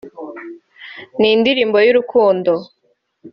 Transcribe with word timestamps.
ni 1.19 1.27
indirimbo 1.35 1.77
y’urukundo 1.85 2.53